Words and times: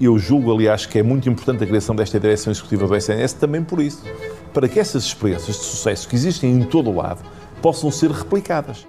Eu 0.00 0.16
julgo, 0.16 0.54
aliás, 0.54 0.86
que 0.86 0.98
é 1.00 1.02
muito 1.02 1.28
importante 1.28 1.64
a 1.64 1.66
criação 1.66 1.94
desta 1.94 2.20
direção 2.20 2.52
executiva 2.52 2.86
do 2.86 2.94
SNS 2.94 3.32
também 3.32 3.64
por 3.64 3.80
isso, 3.80 4.04
para 4.54 4.68
que 4.68 4.78
essas 4.78 5.04
experiências 5.04 5.56
de 5.56 5.64
sucesso 5.64 6.08
que 6.08 6.14
existem 6.14 6.52
em 6.52 6.62
todo 6.62 6.90
o 6.90 6.96
lado 6.96 7.24
possam 7.60 7.90
ser 7.90 8.10
replicadas. 8.12 8.86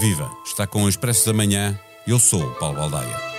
Viva! 0.00 0.28
Está 0.44 0.66
com 0.66 0.84
o 0.84 0.88
Expresso 0.88 1.26
da 1.26 1.32
Manhã. 1.32 1.78
Eu 2.04 2.18
sou 2.18 2.42
o 2.42 2.54
Paulo 2.54 2.78
Baldaia. 2.78 3.30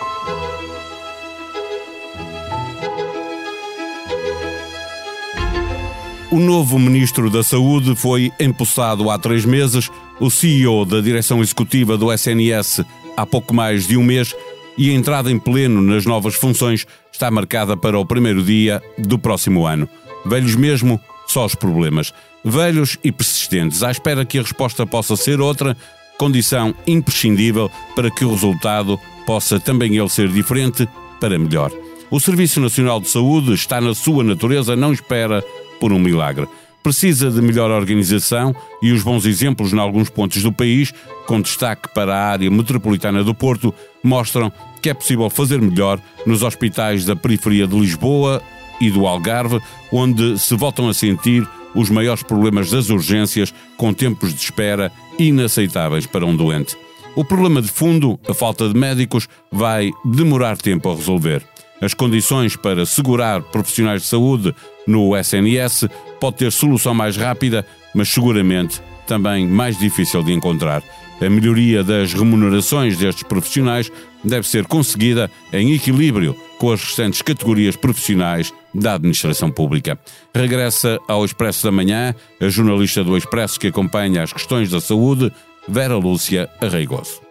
O 6.32 6.40
novo 6.40 6.80
Ministro 6.80 7.30
da 7.30 7.44
Saúde 7.44 7.94
foi 7.94 8.32
empossado 8.40 9.10
há 9.10 9.20
três 9.20 9.44
meses, 9.44 9.90
o 10.18 10.32
CEO 10.32 10.86
da 10.86 11.02
direção 11.02 11.42
executiva 11.42 11.98
do 11.98 12.10
SNS 12.14 12.86
há 13.18 13.26
pouco 13.26 13.54
mais 13.54 13.86
de 13.86 13.98
um 13.98 14.04
mês 14.04 14.34
e 14.82 14.90
a 14.90 14.94
entrada 14.94 15.32
em 15.32 15.38
pleno 15.38 15.80
nas 15.80 16.08
novas 16.08 16.34
funções 16.34 16.88
está 17.14 17.30
marcada 17.30 17.78
para 17.78 18.00
o 18.00 18.04
primeiro 18.04 18.42
dia 18.42 18.82
do 18.98 19.20
próximo 19.20 19.68
ano. 19.68 19.88
Velhos 20.26 20.56
mesmo, 20.56 21.00
só 21.28 21.46
os 21.46 21.54
problemas. 21.54 22.12
Velhos 22.44 22.98
e 23.04 23.12
persistentes, 23.12 23.84
à 23.84 23.92
espera 23.92 24.26
que 24.26 24.40
a 24.40 24.42
resposta 24.42 24.84
possa 24.84 25.16
ser 25.16 25.40
outra, 25.40 25.78
condição 26.18 26.74
imprescindível 26.88 27.70
para 27.96 28.10
que 28.10 28.26
o 28.26 28.32
resultado 28.32 29.00
possa 29.24 29.60
também 29.60 29.96
ele 29.98 30.10
ser 30.10 30.30
diferente 30.30 30.90
para 31.20 31.38
melhor. 31.38 31.72
O 32.10 32.20
Serviço 32.20 32.60
Nacional 32.60 33.00
de 33.00 33.08
Saúde 33.08 33.54
está 33.54 33.80
na 33.80 33.94
sua 33.94 34.24
natureza, 34.24 34.76
não 34.76 34.92
espera 34.92 35.44
por 35.80 35.94
um 35.94 36.00
milagre. 36.00 36.48
Precisa 36.82 37.30
de 37.30 37.40
melhor 37.40 37.70
organização 37.70 38.56
e 38.82 38.92
os 38.92 39.04
bons 39.04 39.28
exemplos 39.28 39.72
em 39.74 39.78
alguns 39.78 40.10
pontos 40.10 40.42
do 40.42 40.52
país, 40.52 40.92
com 41.28 41.40
destaque 41.40 41.94
para 41.94 42.16
a 42.16 42.32
área 42.32 42.50
metropolitana 42.50 43.24
do 43.24 43.36
Porto, 43.36 43.72
mostram 44.04 44.52
que 44.82 44.90
é 44.90 44.94
possível 44.94 45.30
fazer 45.30 45.62
melhor 45.62 46.00
nos 46.26 46.44
hospitais 46.44 47.06
da 47.06 47.16
periferia 47.16 47.68
de 47.68 47.80
Lisboa 47.80 48.42
e 48.80 48.90
do 48.90 49.06
Algarve, 49.06 49.62
onde 49.92 50.40
se 50.40 50.56
voltam 50.56 50.90
a 50.90 50.94
sentir 50.94 51.48
os 51.76 51.90
maiores 51.90 52.24
problemas 52.24 52.70
das 52.70 52.90
urgências, 52.90 53.54
com 53.78 53.94
tempos 53.94 54.34
de 54.34 54.42
espera 54.42 54.92
inaceitáveis 55.18 56.06
para 56.06 56.26
um 56.26 56.36
doente. 56.36 56.76
O 57.16 57.24
problema 57.24 57.62
de 57.62 57.68
fundo, 57.68 58.20
a 58.28 58.34
falta 58.34 58.68
de 58.68 58.78
médicos, 58.78 59.28
vai 59.52 59.92
demorar 60.04 60.58
tempo 60.58 60.90
a 60.90 60.96
resolver. 60.96 61.46
As 61.82 61.94
condições 61.94 62.56
para 62.56 62.86
segurar 62.86 63.42
profissionais 63.42 64.04
de 64.04 64.08
saúde 64.08 64.54
no 64.88 65.16
SNS 65.18 65.88
pode 66.20 66.38
ter 66.38 66.52
solução 66.52 66.94
mais 66.94 67.18
rápida, 67.18 67.66
mas 67.94 68.10
seguramente 68.10 68.82
também 69.08 69.48
mais 69.48 69.78
difícil 69.78 70.24
de 70.24 70.32
encontrar. 70.32 70.82
A 71.20 71.30
melhoria 71.30 71.84
das 71.84 72.14
remunerações 72.14 72.98
destes 72.98 73.24
profissionais 73.24 73.92
deve 74.24 74.48
ser 74.48 74.66
conseguida 74.66 75.30
em 75.52 75.74
equilíbrio 75.74 76.36
com 76.58 76.72
as 76.72 76.82
restantes 76.82 77.22
categorias 77.22 77.76
profissionais 77.76 78.54
da 78.74 78.94
administração 78.94 79.52
pública. 79.52 80.00
Regressa 80.34 81.00
ao 81.08 81.26
Expresso 81.26 81.64
da 81.64 81.72
Manhã 81.72 82.16
a 82.40 82.50
jornalista 82.50 83.04
do 83.04 83.18
Expresso 83.18 83.60
que 83.60 83.68
acompanha 83.68 84.24
as 84.24 84.32
questões 84.32 84.70
da 84.70 84.80
saúde, 84.80 85.32
Vera 85.68 85.96
Lúcia 85.96 86.50
Arreigoso. 86.62 87.22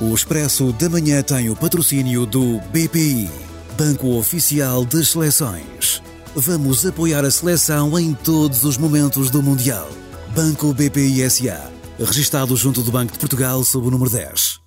O 0.00 0.14
Expresso 0.14 0.72
da 0.72 0.88
Manhã 0.88 1.22
tem 1.22 1.48
o 1.48 1.56
patrocínio 1.56 2.26
do 2.26 2.60
BPI, 2.70 3.30
Banco 3.78 4.16
Oficial 4.18 4.84
das 4.84 5.08
Seleções. 5.08 6.02
Vamos 6.34 6.84
apoiar 6.84 7.24
a 7.24 7.30
seleção 7.30 7.98
em 7.98 8.12
todos 8.12 8.62
os 8.64 8.76
momentos 8.76 9.30
do 9.30 9.42
Mundial. 9.42 9.88
Banco 10.34 10.74
BPI 10.74 11.30
SA, 11.30 11.72
registado 11.98 12.56
junto 12.56 12.82
do 12.82 12.90
Banco 12.90 13.12
de 13.12 13.18
Portugal 13.18 13.62
sob 13.64 13.86
o 13.86 13.90
número 13.90 14.10
10. 14.10 14.60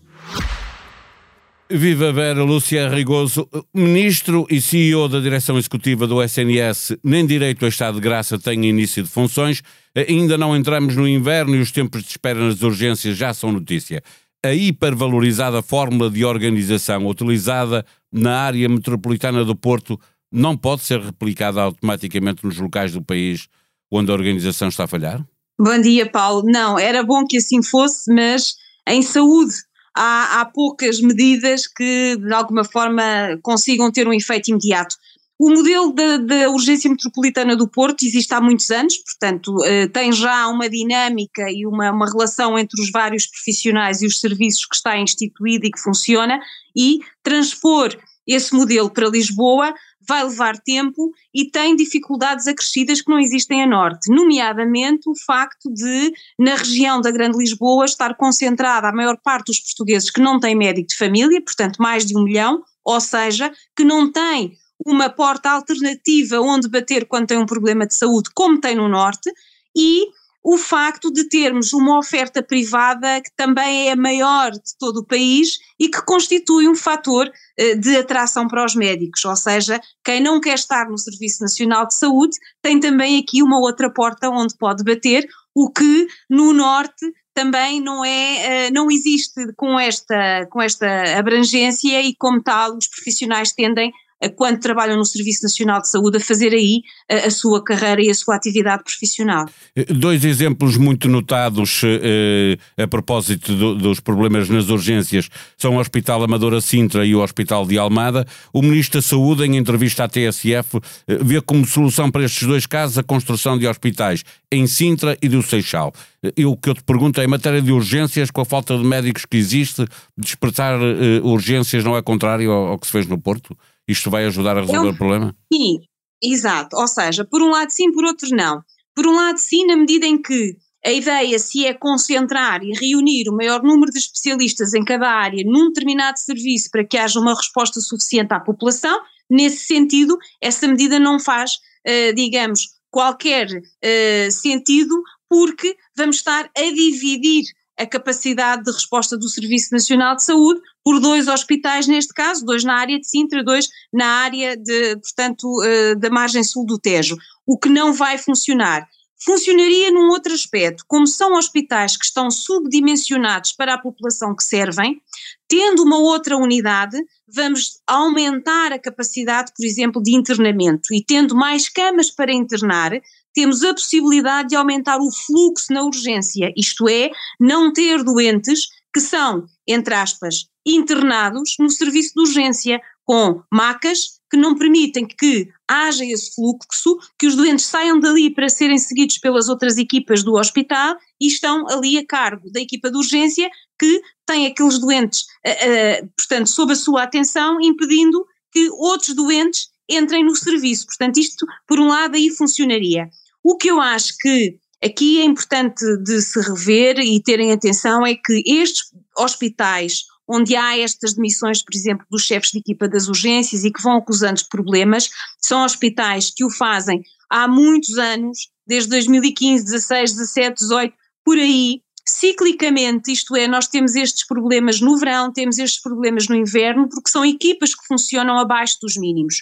Viva 1.71 2.11
Vera 2.11 2.43
Lúcia 2.43 2.89
Rigoso, 2.89 3.47
Ministro 3.73 4.47
e 4.49 4.59
CEO 4.59 5.07
da 5.07 5.19
Direção 5.19 5.57
Executiva 5.57 6.07
do 6.07 6.23
SNS, 6.23 6.97
nem 7.03 7.25
direito 7.25 7.63
a 7.63 7.69
Estado 7.69 7.95
de 7.95 8.01
Graça 8.01 8.39
tem 8.39 8.65
início 8.65 9.03
de 9.03 9.09
funções, 9.09 9.61
ainda 9.95 10.37
não 10.37 10.57
entramos 10.57 10.95
no 10.95 11.07
inverno 11.07 11.55
e 11.55 11.59
os 11.59 11.71
tempos 11.71 12.01
de 12.01 12.09
espera 12.09 12.39
nas 12.39 12.61
urgências 12.63 13.15
já 13.15 13.33
são 13.33 13.51
notícia 13.51 14.01
a 14.43 14.53
hipervalorizada 14.53 15.61
fórmula 15.61 16.09
de 16.09 16.23
organização 16.23 17.05
utilizada 17.07 17.85
na 18.11 18.39
área 18.39 18.69
metropolitana 18.69 19.43
do 19.43 19.55
Porto 19.55 19.99
não 20.31 20.55
pode 20.55 20.81
ser 20.83 20.99
replicada 21.01 21.61
automaticamente 21.61 22.45
nos 22.45 22.57
locais 22.57 22.93
do 22.93 23.01
país 23.01 23.47
onde 23.91 24.11
a 24.11 24.13
organização 24.13 24.69
está 24.69 24.85
a 24.85 24.87
falhar? 24.87 25.25
Bom 25.61 25.77
dia, 25.81 26.09
Paulo. 26.09 26.43
Não, 26.49 26.79
era 26.79 27.03
bom 27.03 27.27
que 27.27 27.35
assim 27.35 27.61
fosse, 27.61 28.13
mas 28.13 28.53
em 28.87 29.01
saúde 29.01 29.53
há, 29.93 30.39
há 30.39 30.45
poucas 30.45 31.01
medidas 31.01 31.67
que 31.67 32.15
de 32.15 32.33
alguma 32.33 32.63
forma 32.63 33.03
consigam 33.43 33.91
ter 33.91 34.07
um 34.07 34.13
efeito 34.13 34.51
imediato. 34.51 34.95
O 35.37 35.49
modelo 35.49 35.93
da, 35.93 36.49
urgência 36.49 36.89
metropolitana 36.89 37.57
do 37.57 37.67
Porto 37.67 38.05
existe 38.05 38.33
há 38.33 38.39
muitos 38.39 38.71
anos, 38.71 38.97
portanto, 38.97 39.63
eh, 39.65 39.87
tem 39.87 40.13
já 40.13 40.47
uma 40.47 40.69
dinâmica 40.69 41.49
e 41.49 41.65
uma, 41.65 41.91
uma, 41.91 42.09
relação 42.09 42.57
entre 42.57 42.81
os 42.81 42.89
vários 42.91 43.27
profissionais 43.27 44.01
e 44.01 44.07
os 44.07 44.19
serviços 44.19 44.65
que 44.65 44.75
está 44.75 44.97
instituído 44.97 45.65
e 45.65 45.71
que 45.71 45.79
funciona, 45.79 46.39
e 46.75 46.99
transpor 47.21 47.97
esse 48.33 48.53
modelo 48.53 48.89
para 48.89 49.09
Lisboa 49.09 49.73
vai 50.07 50.23
levar 50.23 50.57
tempo 50.57 51.11
e 51.33 51.49
tem 51.49 51.75
dificuldades 51.75 52.47
acrescidas 52.47 53.01
que 53.01 53.11
não 53.11 53.19
existem 53.19 53.63
a 53.63 53.67
norte, 53.67 54.11
nomeadamente 54.11 55.09
o 55.09 55.13
facto 55.25 55.71
de, 55.73 56.13
na 56.37 56.55
região 56.55 57.01
da 57.01 57.11
Grande 57.11 57.37
Lisboa, 57.37 57.85
estar 57.85 58.15
concentrada 58.15 58.87
a 58.87 58.93
maior 58.93 59.17
parte 59.17 59.47
dos 59.47 59.59
portugueses 59.59 60.09
que 60.09 60.21
não 60.21 60.39
têm 60.39 60.55
médico 60.55 60.87
de 60.87 60.95
família, 60.95 61.41
portanto, 61.41 61.77
mais 61.77 62.05
de 62.05 62.17
um 62.17 62.23
milhão, 62.23 62.63
ou 62.83 63.01
seja, 63.01 63.51
que 63.75 63.83
não 63.83 64.11
têm 64.11 64.53
uma 64.85 65.09
porta 65.09 65.49
alternativa 65.49 66.39
onde 66.39 66.69
bater 66.69 67.05
quando 67.05 67.27
tem 67.27 67.37
um 67.37 67.45
problema 67.45 67.85
de 67.85 67.95
saúde, 67.95 68.29
como 68.33 68.59
tem 68.59 68.75
no 68.75 68.87
Norte, 68.87 69.31
e 69.75 70.05
o 70.51 70.57
facto 70.57 71.11
de 71.11 71.25
termos 71.25 71.73
uma 71.73 71.99
oferta 71.99 72.41
privada 72.41 73.21
que 73.21 73.29
também 73.35 73.87
é 73.87 73.91
a 73.91 73.95
maior 73.95 74.49
de 74.49 74.75
todo 74.79 75.01
o 75.01 75.05
país 75.05 75.59
e 75.79 75.87
que 75.87 76.01
constitui 76.01 76.67
um 76.67 76.73
fator 76.73 77.31
eh, 77.55 77.75
de 77.75 77.95
atração 77.95 78.47
para 78.47 78.65
os 78.65 78.73
médicos, 78.73 79.23
ou 79.25 79.35
seja, 79.35 79.79
quem 80.03 80.19
não 80.19 80.41
quer 80.41 80.55
estar 80.55 80.89
no 80.89 80.97
Serviço 80.97 81.43
Nacional 81.43 81.85
de 81.85 81.93
Saúde 81.93 82.35
tem 82.63 82.79
também 82.79 83.19
aqui 83.19 83.43
uma 83.43 83.59
outra 83.59 83.93
porta 83.93 84.27
onde 84.27 84.57
pode 84.57 84.83
bater, 84.83 85.27
o 85.53 85.71
que 85.71 86.07
no 86.27 86.51
Norte 86.51 87.05
também 87.31 87.79
não 87.79 88.03
é, 88.03 88.65
eh, 88.65 88.71
não 88.71 88.89
existe 88.89 89.53
com 89.55 89.79
esta, 89.79 90.47
com 90.49 90.59
esta 90.59 91.15
abrangência 91.15 92.01
e 92.01 92.15
como 92.15 92.41
tal 92.41 92.75
os 92.75 92.87
profissionais 92.87 93.51
tendem 93.51 93.93
quando 94.35 94.59
trabalham 94.59 94.97
no 94.97 95.05
Serviço 95.05 95.43
Nacional 95.43 95.81
de 95.81 95.89
Saúde, 95.89 96.17
a 96.17 96.19
fazer 96.19 96.51
aí 96.51 96.81
a, 97.09 97.27
a 97.27 97.31
sua 97.31 97.63
carreira 97.63 98.01
e 98.01 98.09
a 98.09 98.13
sua 98.13 98.35
atividade 98.35 98.83
profissional. 98.83 99.45
Eh, 99.75 99.85
dois 99.85 100.25
exemplos 100.25 100.77
muito 100.77 101.07
notados 101.07 101.81
eh, 101.83 102.57
a 102.77 102.87
propósito 102.87 103.55
do, 103.55 103.75
dos 103.75 103.99
problemas 103.99 104.49
nas 104.49 104.69
urgências 104.69 105.29
são 105.57 105.75
o 105.75 105.79
Hospital 105.79 106.23
Amadora 106.23 106.59
Sintra 106.59 107.05
e 107.05 107.15
o 107.15 107.21
Hospital 107.21 107.65
de 107.65 107.77
Almada. 107.77 108.25
O 108.51 108.61
Ministro 108.61 108.99
da 108.99 109.07
Saúde, 109.07 109.45
em 109.45 109.55
entrevista 109.55 110.03
à 110.03 110.07
TSF, 110.07 110.77
eh, 111.07 111.17
vê 111.21 111.39
como 111.41 111.65
solução 111.65 112.11
para 112.11 112.23
estes 112.23 112.47
dois 112.47 112.65
casos 112.65 112.97
a 112.97 113.03
construção 113.03 113.57
de 113.57 113.67
hospitais 113.67 114.23
em 114.51 114.67
Sintra 114.67 115.17
e 115.21 115.29
do 115.29 115.41
Seixal. 115.41 115.93
E 116.35 116.45
o 116.45 116.57
que 116.57 116.69
eu 116.69 116.73
te 116.73 116.83
pergunto 116.83 117.21
é, 117.21 117.23
em 117.23 117.27
matéria 117.27 117.61
de 117.61 117.71
urgências, 117.71 118.29
com 118.29 118.41
a 118.41 118.45
falta 118.45 118.77
de 118.77 118.83
médicos 118.83 119.25
que 119.25 119.37
existe, 119.37 119.85
despertar 120.17 120.79
eh, 120.81 121.21
urgências 121.23 121.83
não 121.83 121.95
é 121.95 122.01
contrário 122.01 122.51
ao, 122.51 122.67
ao 122.67 122.79
que 122.79 122.87
se 122.87 122.91
fez 122.91 123.07
no 123.07 123.17
Porto? 123.17 123.55
Isto 123.89 124.11
vai 124.11 124.25
ajudar 124.25 124.55
a 124.55 124.61
resolver 124.61 124.89
Eu, 124.89 124.91
o 124.91 124.97
problema? 124.97 125.35
Sim, 125.51 125.79
exato. 126.21 126.77
Ou 126.77 126.87
seja, 126.87 127.25
por 127.25 127.41
um 127.41 127.49
lado 127.49 127.71
sim, 127.71 127.91
por 127.91 128.05
outro 128.05 128.29
não. 128.29 128.61
Por 128.95 129.07
um 129.07 129.15
lado 129.15 129.39
sim, 129.39 129.65
na 129.65 129.75
medida 129.75 130.05
em 130.05 130.21
que 130.21 130.55
a 130.85 130.91
ideia 130.91 131.39
se 131.39 131.65
é 131.65 131.73
concentrar 131.73 132.63
e 132.63 132.71
reunir 132.71 133.27
o 133.27 133.35
maior 133.35 133.63
número 133.63 133.91
de 133.91 133.97
especialistas 133.97 134.75
em 134.75 134.85
cada 134.85 135.09
área 135.09 135.43
num 135.43 135.69
determinado 135.69 136.19
serviço 136.19 136.69
para 136.71 136.85
que 136.85 136.97
haja 136.97 137.19
uma 137.19 137.33
resposta 137.33 137.81
suficiente 137.81 138.31
à 138.31 138.39
população, 138.39 139.01
nesse 139.27 139.65
sentido, 139.65 140.17
essa 140.39 140.67
medida 140.67 140.99
não 140.99 141.19
faz, 141.19 141.55
uh, 141.87 142.13
digamos, 142.15 142.69
qualquer 142.91 143.47
uh, 143.47 144.31
sentido, 144.31 145.01
porque 145.27 145.75
vamos 145.97 146.17
estar 146.17 146.49
a 146.55 146.61
dividir 146.61 147.43
a 147.79 147.85
capacidade 147.85 148.63
de 148.63 148.71
resposta 148.71 149.17
do 149.17 149.29
Serviço 149.29 149.69
Nacional 149.71 150.15
de 150.15 150.23
Saúde 150.23 150.59
por 150.83 150.99
dois 150.99 151.27
hospitais, 151.27 151.87
neste 151.87 152.13
caso, 152.13 152.45
dois 152.45 152.63
na 152.63 152.75
área 152.75 152.99
de 152.99 153.07
Sintra, 153.07 153.43
dois 153.43 153.69
na 153.93 154.05
área 154.05 154.57
de, 154.57 154.97
portanto, 154.97 155.45
uh, 155.45 155.95
da 155.97 156.09
margem 156.09 156.43
sul 156.43 156.65
do 156.65 156.77
Tejo, 156.77 157.17
o 157.47 157.57
que 157.57 157.69
não 157.69 157.93
vai 157.93 158.17
funcionar. 158.17 158.85
Funcionaria 159.21 159.91
num 159.91 160.07
outro 160.09 160.33
aspecto, 160.33 160.85
como 160.87 161.05
são 161.05 161.33
hospitais 161.33 161.97
que 161.97 162.05
estão 162.05 162.31
subdimensionados 162.31 163.51
para 163.51 163.73
a 163.73 163.77
população 163.77 164.33
que 164.33 164.43
servem, 164.43 165.01
tendo 165.47 165.83
uma 165.83 165.97
outra 165.97 166.37
unidade, 166.37 166.97
vamos 167.27 167.81
aumentar 167.85 168.71
a 168.71 168.79
capacidade, 168.79 169.51
por 169.55 169.65
exemplo, 169.65 170.01
de 170.01 170.15
internamento. 170.15 170.93
E 170.93 171.03
tendo 171.03 171.35
mais 171.35 171.67
camas 171.67 172.09
para 172.09 172.31
internar, 172.31 172.91
temos 173.33 173.63
a 173.63 173.73
possibilidade 173.73 174.49
de 174.49 174.55
aumentar 174.55 174.97
o 174.99 175.11
fluxo 175.11 175.73
na 175.73 175.83
urgência, 175.83 176.53
isto 176.55 176.87
é, 176.87 177.09
não 177.39 177.73
ter 177.73 178.03
doentes 178.03 178.67
que 178.93 179.01
são, 179.01 179.45
entre 179.67 179.93
aspas, 179.93 180.47
internados 180.65 181.55
no 181.59 181.69
serviço 181.69 182.13
de 182.15 182.21
urgência, 182.21 182.81
com 183.05 183.41
macas 183.51 184.18
que 184.29 184.37
não 184.37 184.55
permitem 184.55 185.07
que 185.07 185.49
haja 185.67 186.05
esse 186.05 186.35
fluxo, 186.35 186.97
que 187.17 187.27
os 187.27 187.35
doentes 187.35 187.65
saiam 187.65 187.99
dali 187.99 188.29
para 188.29 188.49
serem 188.49 188.77
seguidos 188.77 189.17
pelas 189.17 189.49
outras 189.49 189.77
equipas 189.77 190.23
do 190.23 190.35
hospital 190.35 190.95
e 191.19 191.27
estão 191.27 191.67
ali 191.67 191.97
a 191.97 192.05
cargo 192.05 192.51
da 192.51 192.59
equipa 192.59 192.91
de 192.91 192.97
urgência 192.97 193.49
que 193.79 194.01
tem 194.25 194.45
aqueles 194.45 194.77
doentes, 194.77 195.21
uh, 195.45 196.03
uh, 196.03 196.09
portanto, 196.17 196.47
sob 196.47 196.73
a 196.73 196.75
sua 196.75 197.03
atenção, 197.03 197.59
impedindo 197.61 198.25
que 198.51 198.69
outros 198.71 199.15
doentes 199.15 199.69
entrem 199.89 200.23
no 200.23 200.35
serviço. 200.35 200.85
Portanto, 200.85 201.17
isto, 201.17 201.45
por 201.67 201.79
um 201.79 201.87
lado, 201.87 202.15
aí 202.15 202.29
funcionaria. 202.29 203.09
O 203.43 203.57
que 203.57 203.71
eu 203.71 203.79
acho 203.79 204.15
que 204.19 204.57
aqui 204.83 205.21
é 205.21 205.25
importante 205.25 205.83
de 206.03 206.21
se 206.21 206.39
rever 206.41 206.99
e 206.99 207.21
terem 207.21 207.51
atenção 207.51 208.05
é 208.05 208.13
que 208.15 208.43
estes 208.45 208.83
hospitais 209.17 210.03
onde 210.29 210.55
há 210.55 210.77
estas 210.77 211.15
demissões, 211.15 211.63
por 211.63 211.75
exemplo, 211.75 212.05
dos 212.09 212.21
chefes 212.21 212.51
de 212.51 212.59
equipa 212.59 212.87
das 212.87 213.07
urgências 213.07 213.63
e 213.63 213.71
que 213.71 213.81
vão 213.81 213.97
acusando 213.97 214.41
problemas, 214.47 215.09
são 215.41 215.65
hospitais 215.65 216.29
que 216.29 216.45
o 216.45 216.51
fazem 216.51 217.01
há 217.29 217.47
muitos 217.47 217.97
anos, 217.97 218.49
desde 218.65 218.89
2015, 218.91 219.65
16, 219.65 220.11
17, 220.13 220.59
18, 220.59 220.93
por 221.25 221.37
aí, 221.37 221.81
ciclicamente, 222.07 223.11
isto 223.11 223.35
é, 223.35 223.47
nós 223.47 223.67
temos 223.67 223.95
estes 223.95 224.25
problemas 224.25 224.79
no 224.79 224.97
verão, 224.97 225.33
temos 225.33 225.57
estes 225.57 225.81
problemas 225.81 226.27
no 226.27 226.35
inverno, 226.35 226.87
porque 226.87 227.09
são 227.09 227.25
equipas 227.25 227.73
que 227.73 227.85
funcionam 227.87 228.37
abaixo 228.37 228.77
dos 228.81 228.97
mínimos. 228.97 229.41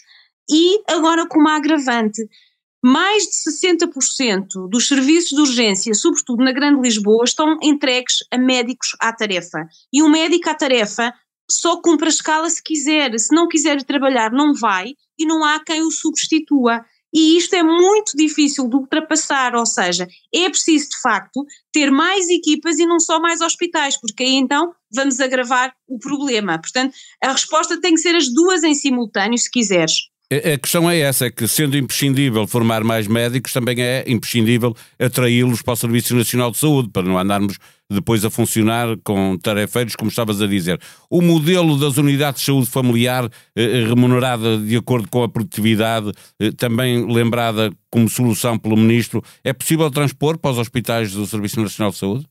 E 0.50 0.81
agora 0.89 1.28
com 1.28 1.39
uma 1.39 1.57
agravante, 1.57 2.25
mais 2.83 3.24
de 3.24 3.88
60% 3.88 4.69
dos 4.69 4.88
serviços 4.88 5.31
de 5.31 5.41
urgência, 5.41 5.94
sobretudo 5.94 6.44
na 6.44 6.51
Grande 6.51 6.81
Lisboa, 6.81 7.24
estão 7.24 7.57
entregues 7.62 8.18
a 8.31 8.38
médicos 8.38 8.95
à 9.00 9.12
tarefa. 9.12 9.68
E 9.91 10.03
um 10.03 10.09
médico 10.09 10.50
à 10.50 10.53
tarefa 10.53 11.13
só 11.50 11.81
cumpre 11.81 12.07
a 12.07 12.09
escala 12.09 12.50
se 12.50 12.62
quiser. 12.62 13.18
Se 13.19 13.33
não 13.33 13.47
quiser 13.47 13.83
trabalhar, 13.83 14.31
não 14.31 14.53
vai 14.53 14.94
e 15.18 15.25
não 15.25 15.44
há 15.44 15.59
quem 15.63 15.81
o 15.81 15.91
substitua. 15.91 16.85
E 17.13 17.38
isto 17.38 17.56
é 17.56 17.63
muito 17.63 18.15
difícil 18.15 18.68
de 18.68 18.75
ultrapassar, 18.75 19.56
ou 19.56 19.65
seja, 19.65 20.07
é 20.33 20.50
preciso 20.50 20.89
de 20.89 21.01
facto 21.01 21.45
ter 21.71 21.89
mais 21.89 22.29
equipas 22.29 22.77
e 22.77 22.85
não 22.85 23.00
só 23.00 23.19
mais 23.19 23.39
hospitais, 23.39 24.00
porque 24.00 24.24
aí 24.24 24.35
então 24.35 24.74
vamos 24.94 25.19
agravar 25.19 25.74
o 25.88 25.97
problema. 25.97 26.59
Portanto, 26.59 26.94
a 27.24 27.31
resposta 27.31 27.79
tem 27.79 27.94
que 27.94 28.01
ser 28.01 28.15
as 28.15 28.27
duas 28.27 28.63
em 28.63 28.75
simultâneo, 28.75 29.38
se 29.38 29.50
quiseres. 29.50 30.09
A 30.29 30.57
questão 30.57 30.91
é 30.91 31.00
essa, 31.00 31.27
é 31.27 31.31
que 31.31 31.47
sendo 31.47 31.77
imprescindível 31.77 32.45
formar 32.45 32.83
mais 32.83 33.07
médicos, 33.07 33.53
também 33.53 33.81
é 33.81 34.03
imprescindível 34.06 34.75
atraí-los 35.00 35.62
para 35.62 35.71
o 35.74 35.77
Serviço 35.77 36.13
Nacional 36.13 36.51
de 36.51 36.57
Saúde, 36.57 36.89
para 36.89 37.07
não 37.07 37.18
andarmos 37.18 37.57
depois 37.89 38.25
a 38.25 38.29
funcionar 38.29 38.97
com 39.06 39.38
tarefeiros, 39.38 39.95
como 39.95 40.09
estavas 40.09 40.41
a 40.41 40.47
dizer. 40.47 40.81
O 41.09 41.21
modelo 41.21 41.79
das 41.79 41.95
unidades 41.95 42.41
de 42.41 42.47
saúde 42.47 42.69
familiar 42.69 43.29
eh, 43.56 43.85
remunerada 43.88 44.57
de 44.57 44.75
acordo 44.75 45.07
com 45.07 45.24
a 45.24 45.29
produtividade, 45.29 46.12
eh, 46.41 46.51
também 46.51 47.09
lembrada 47.09 47.71
como 47.89 48.09
solução 48.09 48.59
pelo 48.59 48.75
Ministro, 48.75 49.24
é 49.45 49.53
possível 49.53 49.89
transpor 49.89 50.38
para 50.38 50.51
os 50.51 50.57
hospitais 50.57 51.13
do 51.13 51.25
Serviço 51.25 51.62
Nacional 51.62 51.91
de 51.91 52.00
Saúde? 52.00 52.25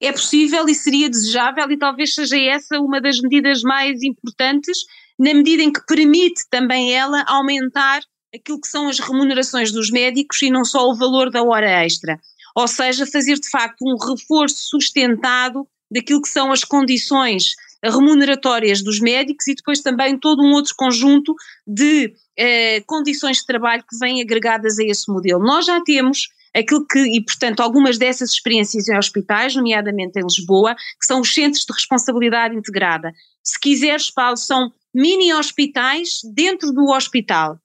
É 0.00 0.10
possível 0.10 0.66
e 0.68 0.74
seria 0.74 1.10
desejável 1.10 1.70
e 1.70 1.76
talvez 1.76 2.14
seja 2.14 2.36
essa 2.38 2.80
uma 2.80 2.98
das 2.98 3.20
medidas 3.20 3.62
mais 3.62 4.02
importantes 4.02 4.78
na 5.18 5.34
medida 5.34 5.62
em 5.62 5.72
que 5.72 5.84
permite 5.86 6.42
também 6.50 6.94
ela 6.94 7.24
aumentar 7.26 8.00
aquilo 8.34 8.60
que 8.60 8.68
são 8.68 8.88
as 8.88 8.98
remunerações 8.98 9.70
dos 9.70 9.90
médicos 9.90 10.40
e 10.42 10.50
não 10.50 10.64
só 10.64 10.88
o 10.88 10.96
valor 10.96 11.30
da 11.30 11.42
hora 11.42 11.84
extra. 11.84 12.18
Ou 12.56 12.66
seja, 12.66 13.06
fazer 13.06 13.38
de 13.38 13.48
facto 13.48 13.82
um 13.82 13.96
reforço 13.96 14.56
sustentado 14.70 15.66
daquilo 15.90 16.22
que 16.22 16.28
são 16.28 16.50
as 16.50 16.64
condições 16.64 17.54
remuneratórias 17.84 18.82
dos 18.82 19.00
médicos 19.00 19.48
e 19.48 19.54
depois 19.54 19.80
também 19.80 20.18
todo 20.18 20.42
um 20.42 20.52
outro 20.52 20.74
conjunto 20.76 21.34
de 21.66 22.14
eh, 22.38 22.80
condições 22.86 23.38
de 23.38 23.46
trabalho 23.46 23.82
que 23.82 23.98
vêm 23.98 24.22
agregadas 24.22 24.78
a 24.78 24.84
esse 24.84 25.10
modelo. 25.10 25.42
Nós 25.42 25.66
já 25.66 25.80
temos 25.82 26.28
aquilo 26.54 26.86
que, 26.86 26.98
e 26.98 27.24
portanto 27.24 27.60
algumas 27.60 27.98
dessas 27.98 28.30
experiências 28.30 28.88
em 28.88 28.96
hospitais, 28.96 29.56
nomeadamente 29.56 30.18
em 30.18 30.22
Lisboa, 30.22 30.74
que 30.74 31.06
são 31.06 31.20
os 31.20 31.34
centros 31.34 31.64
de 31.64 31.72
responsabilidade 31.72 32.54
integrada. 32.54 33.12
Se 33.42 33.58
quiseres, 33.58 34.10
Paulo, 34.10 34.36
são 34.36 34.72
mini 34.94 35.32
hospitais 35.32 36.20
dentro 36.34 36.72
do 36.72 36.90
hospital. 36.90 37.58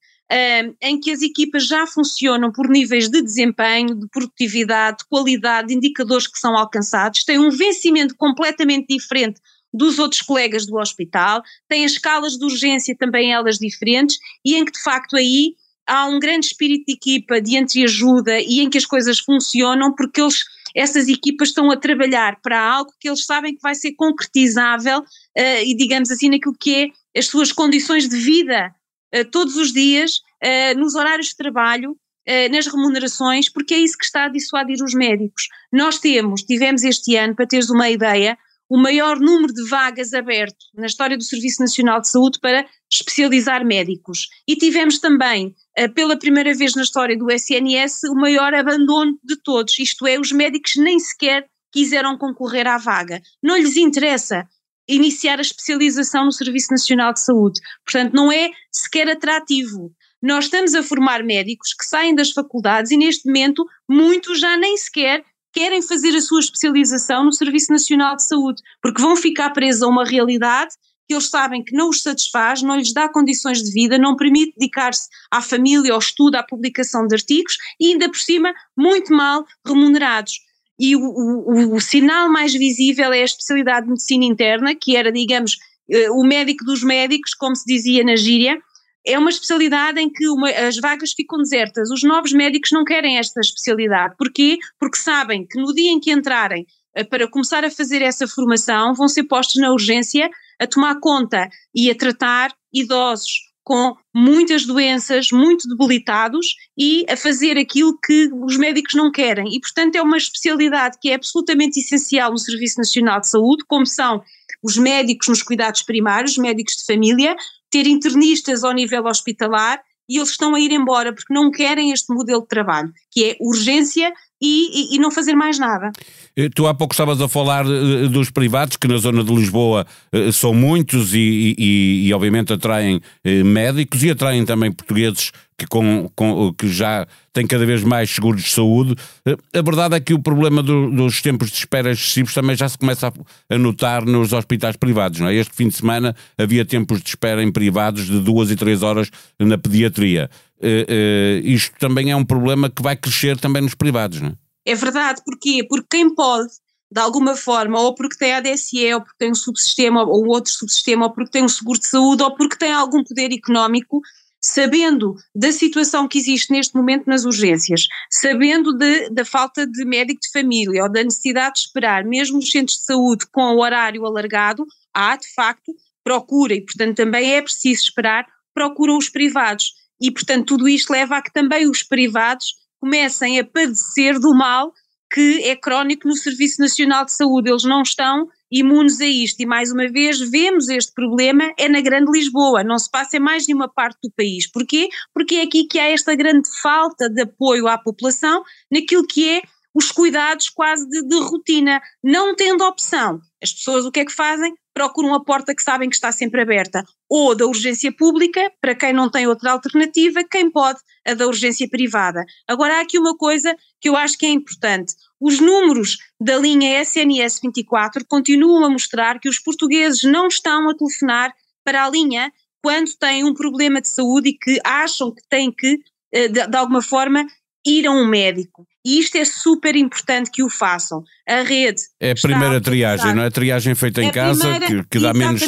Em 0.81 0.99
que 0.99 1.09
as 1.11 1.21
equipas 1.21 1.65
já 1.65 1.87
funcionam 1.87 2.51
por 2.51 2.67
níveis 2.67 3.07
de 3.09 3.21
desempenho, 3.21 3.95
de 3.95 4.07
produtividade, 4.09 4.97
de 4.97 5.05
qualidade, 5.05 5.69
de 5.69 5.75
indicadores 5.75 6.27
que 6.27 6.37
são 6.37 6.57
alcançados, 6.57 7.23
têm 7.23 7.39
um 7.39 7.49
vencimento 7.49 8.13
completamente 8.15 8.87
diferente 8.93 9.39
dos 9.73 9.99
outros 9.99 10.21
colegas 10.21 10.65
do 10.65 10.77
hospital, 10.77 11.41
têm 11.69 11.85
as 11.85 11.93
escalas 11.93 12.33
de 12.33 12.43
urgência 12.43 12.95
também 12.97 13.31
elas 13.31 13.57
diferentes 13.57 14.17
e 14.43 14.55
em 14.55 14.65
que 14.65 14.71
de 14.71 14.81
facto 14.81 15.15
aí 15.15 15.55
há 15.85 16.05
um 16.07 16.19
grande 16.19 16.47
espírito 16.47 16.85
de 16.87 16.93
equipa, 16.93 17.39
de 17.39 17.55
entreajuda 17.55 18.39
e 18.39 18.59
em 18.59 18.69
que 18.69 18.77
as 18.77 18.85
coisas 18.85 19.19
funcionam 19.19 19.93
porque 19.95 20.21
eles 20.21 20.43
essas 20.75 21.07
equipas 21.07 21.49
estão 21.49 21.71
a 21.71 21.77
trabalhar 21.77 22.39
para 22.41 22.61
algo 22.61 22.91
que 22.99 23.07
eles 23.07 23.25
sabem 23.25 23.55
que 23.55 23.61
vai 23.61 23.73
ser 23.73 23.93
concretizável 23.93 24.99
uh, 24.99 25.63
e 25.65 25.75
digamos 25.75 26.11
assim 26.11 26.29
naquilo 26.29 26.55
que 26.59 26.75
é 26.75 26.87
as 27.17 27.27
suas 27.27 27.51
condições 27.51 28.07
de 28.07 28.17
vida 28.17 28.73
uh, 29.15 29.25
todos 29.31 29.55
os 29.55 29.73
dias, 29.73 30.17
uh, 30.43 30.77
nos 30.77 30.95
horários 30.95 31.29
de 31.29 31.35
trabalho, 31.35 31.91
uh, 31.91 32.51
nas 32.51 32.67
remunerações, 32.67 33.49
porque 33.49 33.73
é 33.73 33.79
isso 33.79 33.97
que 33.97 34.05
está 34.05 34.25
a 34.25 34.29
dissuadir 34.29 34.83
os 34.83 34.93
médicos. 34.93 35.47
Nós 35.71 35.99
temos, 35.99 36.43
tivemos 36.43 36.83
este 36.83 37.15
ano, 37.15 37.35
para 37.35 37.47
teres 37.47 37.69
uma 37.69 37.89
ideia, 37.89 38.37
o 38.69 38.77
maior 38.77 39.17
número 39.17 39.53
de 39.53 39.63
vagas 39.69 40.13
aberto 40.13 40.57
na 40.75 40.87
história 40.87 41.17
do 41.17 41.23
Serviço 41.23 41.61
Nacional 41.61 42.01
de 42.01 42.09
Saúde 42.09 42.37
para 42.41 42.65
especializar 42.91 43.65
médicos. 43.65 44.27
E 44.45 44.57
tivemos 44.57 44.99
também, 44.99 45.55
pela 45.95 46.19
primeira 46.19 46.53
vez 46.53 46.75
na 46.75 46.81
história 46.81 47.17
do 47.17 47.31
SNS, 47.31 48.03
o 48.09 48.15
maior 48.15 48.53
abandono 48.53 49.17
de 49.23 49.37
todos, 49.41 49.79
isto 49.79 50.05
é, 50.05 50.19
os 50.19 50.33
médicos 50.33 50.75
nem 50.75 50.99
sequer 50.99 51.47
quiseram 51.71 52.17
concorrer 52.17 52.67
à 52.67 52.77
vaga. 52.77 53.21
Não 53.41 53.55
lhes 53.55 53.77
interessa 53.77 54.45
iniciar 54.87 55.39
a 55.39 55.41
especialização 55.41 56.25
no 56.25 56.31
Serviço 56.31 56.71
Nacional 56.71 57.13
de 57.13 57.21
Saúde. 57.21 57.59
Portanto, 57.85 58.13
não 58.13 58.31
é 58.31 58.49
sequer 58.71 59.09
atrativo. 59.09 59.91
Nós 60.21 60.45
estamos 60.45 60.73
a 60.73 60.81
formar 60.81 61.23
médicos 61.23 61.73
que 61.73 61.85
saem 61.85 62.15
das 62.15 62.31
faculdades 62.31 62.91
e, 62.91 62.97
neste 62.97 63.25
momento, 63.27 63.65
muitos 63.87 64.39
já 64.39 64.57
nem 64.57 64.75
sequer 64.77 65.23
querem 65.53 65.81
fazer 65.81 66.15
a 66.15 66.21
sua 66.21 66.39
especialização 66.39 67.23
no 67.23 67.33
Serviço 67.33 67.71
Nacional 67.71 68.15
de 68.15 68.23
Saúde, 68.23 68.61
porque 68.81 69.01
vão 69.01 69.15
ficar 69.15 69.49
presos 69.51 69.81
a 69.81 69.87
uma 69.87 70.05
realidade 70.05 70.75
que 71.07 71.13
eles 71.13 71.29
sabem 71.29 71.63
que 71.63 71.75
não 71.75 71.89
os 71.89 72.01
satisfaz, 72.01 72.61
não 72.61 72.75
lhes 72.75 72.93
dá 72.93 73.07
condições 73.07 73.63
de 73.63 73.71
vida, 73.71 73.97
não 73.97 74.15
permite 74.15 74.53
dedicar-se 74.57 75.07
à 75.31 75.41
família, 75.41 75.93
ao 75.93 75.99
estudo, 75.99 76.35
à 76.35 76.43
publicação 76.43 77.07
de 77.07 77.15
artigos 77.15 77.57
e 77.79 77.93
ainda 77.93 78.09
por 78.09 78.19
cima 78.19 78.53
muito 78.75 79.13
mal 79.13 79.45
remunerados 79.65 80.33
e 80.79 80.95
o, 80.95 81.01
o, 81.01 81.75
o, 81.75 81.81
sinal 81.81 82.29
mais 82.29 82.53
visível 82.53 83.11
é 83.11 83.21
a 83.21 83.25
especialidade 83.25 83.85
de 83.85 83.91
medicina 83.91 84.25
interna, 84.25 84.75
que 84.75 84.95
era, 84.95 85.11
digamos, 85.11 85.57
eh, 85.89 86.11
o 86.11 86.23
médico 86.23 86.63
dos 86.65 86.83
médicos, 86.83 87.33
como 87.33 87.55
se 87.55 87.65
dizia 87.65 88.03
na 88.03 88.15
gíria. 88.15 88.61
É 89.05 89.17
uma 89.17 89.29
especialidade 89.29 89.99
em 89.99 90.09
que 90.09 90.27
uma, 90.27 90.49
as 90.49 90.77
vagas 90.77 91.13
ficam 91.13 91.39
desertas. 91.39 91.89
Os 91.89 92.03
novos 92.03 92.31
médicos 92.31 92.71
não 92.71 92.83
querem 92.83 93.17
esta 93.17 93.39
especialidade. 93.39 94.15
Porquê? 94.17 94.59
Porque 94.79 94.97
sabem 94.97 95.47
que 95.47 95.59
no 95.59 95.73
dia 95.73 95.91
em 95.91 95.99
que 95.99 96.11
entrarem 96.11 96.65
eh, 96.95 97.03
para 97.03 97.27
começar 97.27 97.65
a 97.65 97.71
fazer 97.71 98.01
essa 98.01 98.27
formação, 98.27 98.93
vão 98.93 99.07
ser 99.07 99.23
postos 99.23 99.61
na 99.61 99.71
urgência 99.71 100.29
a 100.59 100.67
tomar 100.67 100.99
conta 100.99 101.49
e 101.73 101.89
a 101.89 101.95
tratar 101.95 102.51
idosos, 102.73 103.46
com 103.67 103.97
muitas 104.15 104.65
doenças, 104.65 105.29
muito 105.29 105.67
debilitados 105.67 106.55
e 106.77 107.05
a 107.09 107.17
fazer 107.17 107.57
aquilo 107.57 107.99
que 107.99 108.29
os 108.33 108.55
médicos 108.55 108.93
não 108.93 109.11
querem. 109.11 109.53
E, 109.53 109.59
portanto, 109.59 109.95
é 109.95 110.01
uma 110.01 110.15
especialidade 110.15 110.97
que 111.01 111.09
é 111.09 111.15
absolutamente 111.15 111.77
essencial 111.77 112.31
no 112.31 112.37
Serviço 112.37 112.77
Nacional 112.77 113.19
de 113.19 113.27
Saúde, 113.27 113.65
como 113.67 113.85
são 113.85 114.23
os 114.63 114.77
médicos 114.77 115.27
nos 115.27 115.43
cuidados 115.43 115.81
primários, 115.81 116.37
médicos 116.37 116.77
de 116.77 116.85
família, 116.85 117.35
ter 117.69 117.85
internistas 117.87 118.63
ao 118.63 118.71
nível 118.71 119.03
hospitalar 119.03 119.81
e 120.09 120.17
eles 120.17 120.29
estão 120.29 120.55
a 120.55 120.59
ir 120.59 120.71
embora 120.71 121.13
porque 121.13 121.33
não 121.33 121.51
querem 121.51 121.91
este 121.91 122.13
modelo 122.13 122.41
de 122.41 122.47
trabalho, 122.47 122.91
que 123.11 123.25
é 123.25 123.37
urgência 123.39 124.11
e, 124.41 124.93
e, 124.93 124.95
e, 124.95 124.99
não 124.99 125.09
fazer 125.09 125.33
mais 125.33 125.57
nada. 125.57 125.91
Eh, 126.35 126.47
tu 126.53 126.67
há 126.67 126.73
pouco 126.73 126.93
estavas 126.93 127.19
a 127.19 127.27
falar 127.27 127.65
uh, 127.65 128.07
dos 128.07 128.29
privados, 128.29 128.77
que 128.77 128.87
na 128.87 128.97
zona 128.97 129.23
de 129.23 129.33
Lisboa 129.33 129.85
são 130.31 130.53
muitos 130.53 131.13
e, 131.13 131.55
e, 131.57 132.13
obviamente 132.13 132.53
atraem 132.53 133.01
médicos 133.43 134.03
e 134.03 134.11
atraem 134.11 134.45
também 134.45 134.71
portugueses 134.71 135.31
que, 135.57 135.65
com, 135.65 136.09
com, 136.15 136.53
que 136.53 136.69
já 136.69 137.07
têm 137.33 137.47
cada 137.47 137.65
vez 137.65 137.83
mais 137.83 138.09
seguros 138.09 138.43
de 138.43 138.49
saúde. 138.49 138.95
A 139.25 139.61
verdade 139.61 139.95
é 139.95 139.99
que 139.99 140.13
o 140.13 140.21
problema 140.21 140.61
do, 140.61 140.91
dos 140.91 141.21
tempos 141.21 141.49
de 141.49 141.57
espera 141.57 141.91
excessivos 141.91 142.33
também 142.33 142.55
já 142.55 142.69
se 142.69 142.77
começa 142.77 143.07
a, 143.07 143.55
a, 143.55 143.57
notar 143.57 144.05
nos 144.05 144.33
hospitais 144.33 144.75
privados. 144.75 145.19
Não 145.19 145.27
é? 145.27 145.35
Este 145.35 145.55
fim 145.55 145.67
de 145.67 145.75
semana 145.75 146.15
havia 146.37 146.63
tempos 146.63 147.01
de 147.01 147.09
espera 147.09 147.41
em 147.41 147.51
privados 147.51 148.05
de 148.05 148.19
duas 148.19 148.51
e 148.51 148.55
três 148.55 148.83
horas 148.83 149.09
na 149.39 149.57
pediatria. 149.57 150.29
Uh, 150.59 150.65
uh, 150.65 151.47
isto 151.47 151.75
também 151.79 152.11
é 152.11 152.15
um 152.15 152.25
problema 152.25 152.69
que 152.69 152.81
vai 152.81 152.95
crescer 152.95 153.37
também 153.37 153.61
nos 153.61 153.75
privados, 153.75 154.21
não 154.21 154.29
é? 154.29 154.33
É 154.65 154.75
verdade, 154.75 155.21
porquê? 155.25 155.65
Porque 155.67 155.87
quem 155.89 156.13
pode 156.13 156.49
de 156.91 157.01
alguma 157.01 157.35
forma, 157.35 157.79
ou 157.79 157.93
porque 157.93 158.17
tem 158.17 158.33
ADSE, 158.33 158.93
ou 158.93 159.01
porque 159.01 159.17
tem 159.19 159.31
um 159.31 159.35
subsistema, 159.35 160.03
ou 160.03 160.25
outro 160.27 160.51
subsistema, 160.51 161.05
ou 161.05 161.13
porque 161.13 161.31
tem 161.31 161.43
um 161.43 161.49
seguro 161.49 161.79
de 161.79 161.87
saúde, 161.87 162.23
ou 162.23 162.33
porque 162.35 162.57
tem 162.57 162.71
algum 162.71 163.03
poder 163.03 163.33
económico, 163.33 164.01
sabendo 164.41 165.15
da 165.35 165.51
situação 165.51 166.07
que 166.07 166.17
existe 166.17 166.51
neste 166.51 166.75
momento 166.75 167.07
nas 167.07 167.25
urgências, 167.25 167.87
sabendo 168.11 168.73
de, 168.73 169.09
da 169.09 169.25
falta 169.25 169.65
de 169.65 169.83
médico 169.85 170.21
de 170.21 170.31
família 170.31 170.83
ou 170.83 170.91
da 170.91 171.03
necessidade 171.03 171.55
de 171.55 171.61
esperar, 171.61 172.05
mesmo 172.05 172.37
nos 172.37 172.49
centros 172.49 172.77
de 172.77 172.85
saúde 172.85 173.25
com 173.31 173.41
o 173.41 173.61
horário 173.61 174.05
alargado, 174.05 174.65
há 174.93 175.15
de 175.15 175.27
facto 175.33 175.73
procura 176.03 176.53
e, 176.53 176.61
portanto, 176.61 176.95
também 176.95 177.35
é 177.35 177.41
preciso 177.41 177.83
esperar, 177.83 178.25
procuram 178.53 178.97
os 178.97 179.09
privados. 179.09 179.73
E, 179.99 180.09
portanto, 180.09 180.45
tudo 180.45 180.69
isto 180.69 180.91
leva 180.91 181.17
a 181.17 181.21
que 181.21 181.33
também 181.33 181.69
os 181.69 181.83
privados 181.83 182.45
comecem 182.79 183.39
a 183.39 183.45
padecer 183.45 184.17
do 184.19 184.33
mal 184.33 184.71
que 185.11 185.43
é 185.43 185.55
crónico 185.55 186.07
no 186.07 186.15
Serviço 186.15 186.61
Nacional 186.61 187.05
de 187.05 187.13
Saúde. 187.13 187.49
Eles 187.49 187.63
não 187.63 187.81
estão 187.81 188.27
imunes 188.51 188.99
a 189.01 189.05
isto. 189.05 189.39
E 189.41 189.45
mais 189.45 189.71
uma 189.71 189.87
vez 189.87 190.19
vemos 190.19 190.69
este 190.69 190.91
problema 190.93 191.51
é 191.57 191.67
na 191.67 191.81
Grande 191.81 192.11
Lisboa, 192.11 192.63
não 192.63 192.77
se 192.77 192.89
passa 192.89 193.17
em 193.17 193.19
mais 193.19 193.47
nenhuma 193.47 193.67
parte 193.67 193.97
do 194.03 194.11
país. 194.11 194.49
Porquê? 194.49 194.89
Porque 195.13 195.35
é 195.35 195.41
aqui 195.43 195.65
que 195.65 195.79
há 195.79 195.89
esta 195.89 196.15
grande 196.15 196.49
falta 196.61 197.09
de 197.09 197.21
apoio 197.21 197.67
à 197.67 197.77
população 197.77 198.43
naquilo 198.71 199.05
que 199.05 199.29
é 199.29 199.41
os 199.77 199.91
cuidados 199.91 200.49
quase 200.49 200.89
de, 200.89 201.07
de 201.07 201.19
rotina, 201.19 201.79
não 202.03 202.35
tendo 202.35 202.65
opção. 202.65 203.21
As 203.41 203.53
pessoas 203.53 203.85
o 203.85 203.91
que 203.91 203.99
é 203.99 204.05
que 204.05 204.11
fazem? 204.11 204.55
Procuram 204.73 205.13
a 205.13 205.23
porta 205.23 205.53
que 205.53 205.61
sabem 205.61 205.87
que 205.87 205.95
está 205.95 206.11
sempre 206.11 206.41
aberta, 206.41 206.83
ou 207.07 207.35
da 207.35 207.45
urgência 207.45 207.91
pública, 207.91 208.51
para 208.59 208.73
quem 208.73 208.91
não 208.91 209.07
tem 209.07 209.27
outra 209.27 209.51
alternativa, 209.51 210.23
quem 210.23 210.49
pode, 210.49 210.79
a 211.05 211.13
da 211.13 211.27
urgência 211.27 211.69
privada. 211.69 212.25
Agora 212.47 212.77
há 212.77 212.81
aqui 212.81 212.97
uma 212.97 213.15
coisa 213.15 213.55
que 213.79 213.87
eu 213.87 213.95
acho 213.95 214.17
que 214.17 214.25
é 214.25 214.29
importante. 214.29 214.95
Os 215.21 215.39
números 215.39 215.99
da 216.19 216.37
linha 216.37 216.81
SNS 216.81 217.39
24 217.43 218.03
continuam 218.07 218.65
a 218.65 218.69
mostrar 218.71 219.19
que 219.19 219.29
os 219.29 219.37
portugueses 219.37 220.01
não 220.01 220.27
estão 220.27 220.71
a 220.71 220.75
telefonar 220.75 221.31
para 221.63 221.85
a 221.85 221.89
linha 221.89 222.33
quando 222.63 222.97
têm 222.97 223.23
um 223.23 223.33
problema 223.35 223.79
de 223.79 223.89
saúde 223.89 224.29
e 224.29 224.37
que 224.37 224.59
acham 224.65 225.13
que 225.13 225.21
têm 225.29 225.51
que, 225.51 225.79
eh, 226.11 226.27
de, 226.29 226.47
de 226.47 226.57
alguma 226.57 226.81
forma, 226.81 227.27
ir 227.63 227.85
a 227.85 227.91
um 227.91 228.07
médico. 228.07 228.67
E 228.87 228.99
isto 228.99 229.17
é 229.17 229.25
super 229.25 229.75
importante 229.75 230.31
que 230.31 230.41
o 230.41 230.49
façam. 230.49 231.03
A 231.27 231.41
rede. 231.41 231.81
É 231.99 232.11
a 232.11 232.15
primeira 232.15 232.61
triagem, 232.61 233.13
não 233.13 233.21
é? 233.21 233.25
A 233.25 233.31
triagem 233.31 233.75
feita 233.75 234.01
em 234.01 234.07
é 234.07 234.11
casa 234.13 234.39
primeira, 234.39 234.65
que, 234.65 234.89
que 234.91 234.99
dá 234.99 235.13
menos 235.13 235.41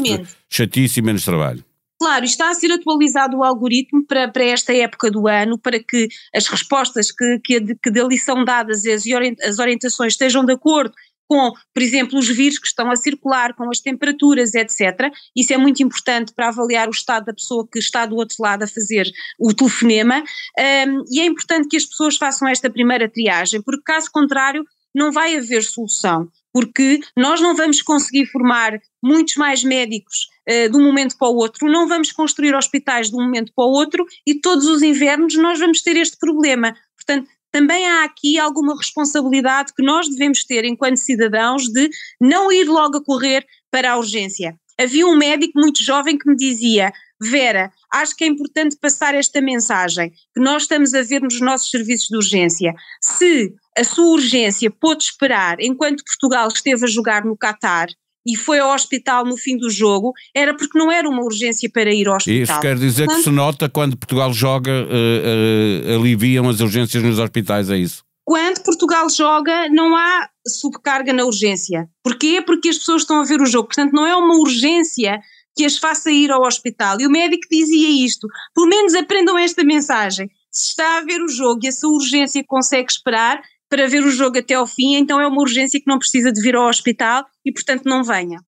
chatice 0.50 1.00
e 1.00 1.01
menos 1.01 1.24
trabalho. 1.24 1.63
Claro, 1.98 2.25
está 2.25 2.50
a 2.50 2.53
ser 2.53 2.69
atualizado 2.74 3.38
o 3.38 3.43
algoritmo 3.46 4.05
para, 4.05 4.27
para 4.27 4.43
esta 4.43 4.74
época 4.74 5.10
do 5.10 5.25
ano, 5.25 5.58
para 5.58 5.79
que 5.81 6.10
as 6.36 6.48
respostas 6.48 7.13
que, 7.13 7.39
que, 7.39 7.75
que 7.81 7.89
dali 7.89 8.17
são 8.17 8.43
dadas, 8.43 8.86
as, 8.86 9.03
as 9.41 9.58
orientações 9.58 10.13
estejam 10.13 10.43
de 10.43 10.51
acordo 10.51 10.93
com, 11.29 11.53
por 11.71 11.83
exemplo, 11.83 12.17
os 12.17 12.27
vírus 12.27 12.57
que 12.57 12.65
estão 12.65 12.89
a 12.89 12.95
circular, 12.95 13.53
com 13.53 13.69
as 13.69 13.79
temperaturas, 13.79 14.55
etc. 14.55 15.12
Isso 15.36 15.53
é 15.53 15.57
muito 15.57 15.83
importante 15.83 16.33
para 16.33 16.48
avaliar 16.48 16.88
o 16.88 16.91
estado 16.91 17.25
da 17.25 17.33
pessoa 17.33 17.67
que 17.71 17.77
está 17.77 18.07
do 18.07 18.15
outro 18.15 18.38
lado 18.39 18.63
a 18.63 18.67
fazer 18.67 19.07
o 19.39 19.53
telefonema. 19.53 20.24
Um, 20.59 21.03
e 21.12 21.21
é 21.21 21.25
importante 21.25 21.67
que 21.67 21.77
as 21.77 21.86
pessoas 21.86 22.17
façam 22.17 22.48
esta 22.48 22.67
primeira 22.67 23.07
triagem, 23.07 23.62
porque 23.62 23.83
caso 23.86 24.09
contrário, 24.12 24.65
não 24.93 25.12
vai 25.12 25.38
haver 25.38 25.62
solução, 25.62 26.27
porque 26.51 27.00
nós 27.15 27.39
não 27.39 27.55
vamos 27.55 27.79
conseguir 27.83 28.25
formar 28.25 28.79
muitos 29.03 29.36
mais 29.36 29.63
médicos 29.63 30.27
uh, 30.50 30.71
de 30.71 30.75
um 30.75 30.83
momento 30.83 31.15
para 31.15 31.29
o 31.29 31.36
outro, 31.36 31.71
não 31.71 31.88
vamos 31.88 32.12
construir 32.12 32.55
hospitais 32.55 33.12
de 33.12 33.15
um 33.15 33.21
momento 33.21 33.53
para 33.55 33.65
o 33.65 33.71
outro 33.71 34.03
e 34.25 34.33
todos 34.33 34.65
os 34.65 34.81
invernos 34.81 35.36
nós 35.36 35.59
vamos 35.59 35.83
ter 35.83 35.95
este 35.95 36.17
problema. 36.17 36.75
Portanto, 36.95 37.29
também 37.51 37.88
há 37.88 38.03
aqui 38.03 38.38
alguma 38.38 38.75
responsabilidade 38.75 39.74
que 39.75 39.84
nós 39.84 40.08
devemos 40.08 40.44
ter 40.44 40.65
enquanto 40.65 40.98
cidadãos 40.98 41.63
de 41.63 41.89
não 42.20 42.51
ir 42.51 42.65
logo 42.65 42.98
a 42.98 43.03
correr 43.03 43.46
para 43.72 43.91
a 43.91 43.98
urgência. 43.98 44.56
Havia 44.79 45.06
um 45.06 45.18
médico 45.18 45.60
muito 45.60 45.84
jovem 45.84 46.18
que 46.18 46.29
me 46.29 46.36
dizia: 46.36 46.91
Vera, 47.22 47.72
acho 47.91 48.15
que 48.15 48.24
é 48.24 48.27
importante 48.27 48.77
passar 48.79 49.13
esta 49.13 49.41
mensagem 49.41 50.12
que 50.34 50.41
nós 50.41 50.63
estamos 50.63 50.94
a 50.94 51.01
ver 51.01 51.22
nos 51.22 51.41
nossos 51.41 51.70
serviços 51.70 52.08
de 52.08 52.15
urgência. 52.15 52.74
Se 53.01 53.53
a 53.77 53.84
sua 53.84 54.13
urgência 54.13 54.72
pôde 54.72 55.03
esperar 55.03 55.60
enquanto 55.60 56.03
Portugal 56.03 56.48
esteve 56.48 56.86
a 56.86 56.88
jogar 56.88 57.25
no 57.25 57.38
Catar, 57.38 57.89
e 58.29 58.36
foi 58.36 58.59
ao 58.59 58.74
hospital 58.74 59.25
no 59.25 59.36
fim 59.36 59.57
do 59.57 59.69
jogo, 59.69 60.13
era 60.36 60.55
porque 60.55 60.77
não 60.77 60.91
era 60.91 61.09
uma 61.09 61.24
urgência 61.24 61.69
para 61.74 61.91
ir 61.91 62.07
ao 62.07 62.15
hospital. 62.15 62.43
Isso 62.43 62.59
quer 62.59 62.77
dizer 62.77 63.05
Portanto, 63.05 63.17
que 63.17 63.29
se 63.29 63.31
nota 63.31 63.69
quando 63.69 63.98
Portugal 63.98 64.31
joga, 64.31 64.71
uh, 64.71 65.91
uh, 65.91 66.00
aliviam 66.00 66.48
as 66.48 66.59
urgências 66.59 67.01
nos 67.01 67.17
hospitais, 67.17 67.69
é 67.69 67.77
isso? 67.77 68.03
Quando 68.24 68.62
Portugal 68.62 69.09
joga, 69.09 69.67
não 69.69 69.95
há 69.95 70.29
subcarga 70.48 71.12
na 71.12 71.25
urgência. 71.25 71.89
Porquê? 72.03 72.43
Porque 72.45 72.69
as 72.69 72.77
pessoas 72.77 73.01
estão 73.01 73.21
a 73.21 73.25
ver 73.25 73.41
o 73.41 73.45
jogo. 73.48 73.69
Portanto, 73.69 73.91
não 73.91 74.05
é 74.05 74.15
uma 74.15 74.36
urgência 74.36 75.19
que 75.55 75.65
as 75.65 75.77
faça 75.77 76.12
ir 76.12 76.29
ao 76.29 76.43
hospital. 76.43 77.01
E 77.01 77.07
o 77.07 77.09
médico 77.09 77.48
dizia 77.50 78.05
isto. 78.05 78.27
Pelo 78.53 78.67
menos 78.67 78.93
aprendam 78.93 79.36
esta 79.36 79.63
mensagem. 79.63 80.29
Se 80.51 80.69
está 80.69 81.00
a 81.00 81.01
ver 81.01 81.24
o 81.24 81.27
jogo 81.27 81.62
e 81.63 81.69
a 81.69 81.71
sua 81.71 81.91
urgência 81.91 82.43
consegue 82.48 82.91
esperar, 82.91 83.41
para 83.69 83.88
ver 83.88 84.03
o 84.03 84.11
jogo 84.11 84.39
até 84.39 84.55
ao 84.55 84.65
fim, 84.65 84.95
então 84.95 85.21
é 85.21 85.27
uma 85.27 85.41
urgência 85.41 85.79
que 85.79 85.88
não 85.88 85.99
precisa 85.99 86.31
de 86.31 86.41
vir 86.41 86.55
ao 86.55 86.67
hospital 86.67 87.25
e, 87.45 87.51
portanto, 87.51 87.83
não 87.85 88.03
venha. 88.03 88.39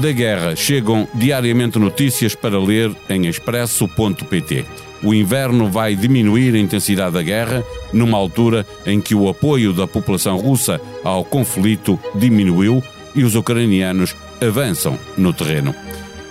Da 0.00 0.12
guerra 0.12 0.56
chegam 0.56 1.08
diariamente 1.14 1.78
notícias 1.78 2.34
para 2.34 2.58
ler 2.58 2.94
em 3.08 3.26
expresso.pt. 3.26 4.64
O 5.02 5.14
inverno 5.14 5.70
vai 5.70 5.94
diminuir 5.94 6.54
a 6.54 6.58
intensidade 6.58 7.12
da 7.12 7.22
guerra, 7.22 7.62
numa 7.92 8.16
altura 8.16 8.66
em 8.86 9.00
que 9.00 9.14
o 9.14 9.28
apoio 9.28 9.72
da 9.72 9.86
população 9.86 10.38
russa 10.38 10.80
ao 11.02 11.24
conflito 11.24 11.98
diminuiu 12.14 12.82
e 13.14 13.22
os 13.22 13.34
ucranianos 13.34 14.16
avançam 14.40 14.98
no 15.16 15.32
terreno. 15.32 15.74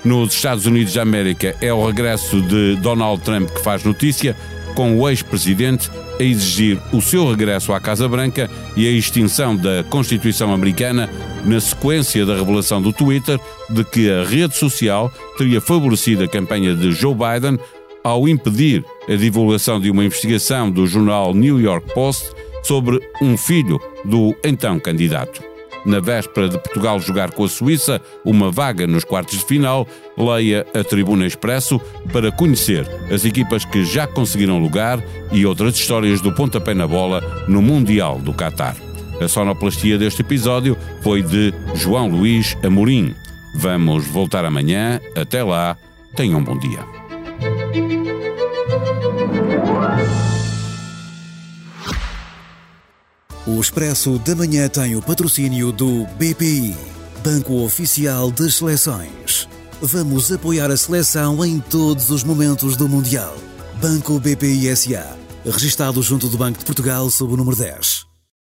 Nos 0.04 0.34
Estados 0.34 0.66
Unidos 0.66 0.94
da 0.94 1.02
América 1.02 1.56
é 1.62 1.72
o 1.74 1.86
regresso 1.86 2.42
de 2.42 2.76
Donald 2.76 3.24
Trump 3.24 3.50
que 3.50 3.64
faz 3.64 3.84
notícia, 3.84 4.36
com 4.76 5.00
o 5.00 5.10
ex-presidente 5.10 5.90
a 6.20 6.24
exigir 6.24 6.80
o 6.92 7.02
seu 7.02 7.30
regresso 7.30 7.74
à 7.74 7.80
Casa 7.80 8.08
Branca 8.08 8.50
e 8.76 8.88
a 8.88 8.92
extinção 8.92 9.56
da 9.56 9.84
Constituição 9.90 10.54
Americana 10.54 11.10
na 11.46 11.60
sequência 11.60 12.26
da 12.26 12.36
revelação 12.36 12.82
do 12.82 12.94
Twitter 12.94 13.40
de 13.70 13.84
que 13.84 14.10
a 14.12 14.24
rede 14.24 14.56
social 14.56 15.12
teria 15.38 15.62
favorecido 15.62 16.24
a 16.24 16.28
campanha 16.28 16.74
de 16.76 16.92
Joe 16.92 17.16
Biden 17.16 17.60
ao 18.04 18.28
impedir 18.28 18.84
a 19.08 19.16
divulgação 19.16 19.80
de 19.80 19.90
uma 19.90 20.04
investigação 20.04 20.70
do 20.70 20.86
jornal 20.86 21.34
New 21.34 21.60
York 21.60 21.94
Post 21.94 22.32
sobre 22.64 23.00
um 23.22 23.38
filho 23.38 23.80
do 24.06 24.36
então 24.44 24.80
candidato 24.80 25.53
na 25.86 26.00
véspera 26.00 26.50
de 26.50 26.58
Portugal 26.58 27.00
jogar 27.00 27.32
com 27.32 27.44
a 27.44 27.50
Suíça 27.50 28.02
uma 28.24 28.52
vaga 28.52 28.88
nos 28.88 29.04
quartos 29.04 29.40
de 29.40 29.46
final, 29.46 29.88
leia 30.18 30.66
a 30.74 30.84
Tribuna 30.84 31.26
Expresso 31.26 31.80
para 32.12 32.32
conhecer 32.32 32.88
as 33.12 33.26
equipas 33.26 33.66
que 33.66 33.84
já 33.84 34.08
conseguiram 34.08 34.60
lugar 34.60 35.04
e 35.32 35.46
outras 35.46 35.76
histórias 35.76 36.22
do 36.22 36.34
pontapé 36.34 36.74
na 36.74 36.88
bola 36.88 37.22
no 37.48 37.62
Mundial 37.62 38.20
do 38.20 38.34
Qatar. 38.34 38.76
A 39.22 39.28
sonoplastia 39.28 39.98
deste 39.98 40.22
episódio 40.22 40.78
foi 41.02 41.22
de 41.22 41.54
João 41.76 42.10
Luís 42.10 42.58
Amorim. 42.64 43.14
Vamos 43.56 44.08
voltar 44.08 44.44
amanhã. 44.44 45.00
Até 45.16 45.44
lá, 45.44 45.78
tenham 46.16 46.40
um 46.40 46.44
bom 46.44 46.58
dia. 46.58 46.93
O 53.46 53.60
Expresso 53.60 54.18
da 54.20 54.34
Manhã 54.34 54.70
tem 54.70 54.96
o 54.96 55.02
patrocínio 55.02 55.74
do 55.74 56.06
BPI, 56.18 56.78
Banco 57.22 57.62
Oficial 57.62 58.32
das 58.32 58.56
Seleções. 58.56 59.50
Vamos 59.82 60.32
apoiar 60.32 60.72
a 60.72 60.78
seleção 60.78 61.44
em 61.44 61.60
todos 61.60 62.10
os 62.10 62.24
momentos 62.24 62.78
do 62.78 62.88
Mundial. 62.88 63.36
Banco 63.82 64.18
BPI 64.18 64.74
SA, 64.78 65.18
registado 65.44 66.02
junto 66.02 66.30
do 66.30 66.38
Banco 66.38 66.60
de 66.60 66.64
Portugal 66.64 67.10
sob 67.10 67.34
o 67.34 67.38
número 67.38 67.58
10. 67.58 68.13